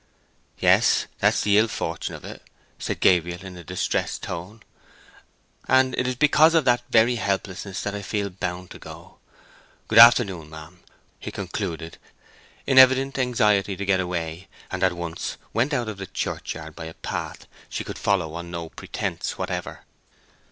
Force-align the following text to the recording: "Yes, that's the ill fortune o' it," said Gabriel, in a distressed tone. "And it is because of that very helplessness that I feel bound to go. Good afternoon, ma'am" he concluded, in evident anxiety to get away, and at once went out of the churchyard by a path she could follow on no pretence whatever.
"Yes, 0.57 1.05
that's 1.19 1.41
the 1.41 1.59
ill 1.59 1.67
fortune 1.67 2.15
o' 2.15 2.27
it," 2.27 2.41
said 2.79 3.01
Gabriel, 3.01 3.41
in 3.41 3.55
a 3.55 3.63
distressed 3.63 4.23
tone. 4.23 4.63
"And 5.67 5.93
it 5.95 6.07
is 6.07 6.15
because 6.15 6.55
of 6.55 6.65
that 6.65 6.81
very 6.89 7.17
helplessness 7.17 7.83
that 7.83 7.93
I 7.93 8.01
feel 8.01 8.31
bound 8.31 8.71
to 8.71 8.79
go. 8.79 9.19
Good 9.87 9.99
afternoon, 9.99 10.49
ma'am" 10.49 10.79
he 11.19 11.29
concluded, 11.29 11.99
in 12.65 12.79
evident 12.79 13.19
anxiety 13.19 13.75
to 13.75 13.85
get 13.85 13.99
away, 13.99 14.47
and 14.71 14.81
at 14.81 14.93
once 14.93 15.37
went 15.53 15.71
out 15.71 15.87
of 15.87 15.97
the 15.97 16.07
churchyard 16.07 16.75
by 16.75 16.85
a 16.85 16.95
path 16.95 17.45
she 17.69 17.83
could 17.83 17.99
follow 17.99 18.33
on 18.33 18.49
no 18.49 18.69
pretence 18.69 19.37
whatever. 19.37 19.81